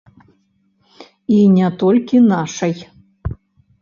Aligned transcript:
І 1.37 1.37
не 1.57 1.69
толькі 1.85 2.23
нашай. 2.33 2.75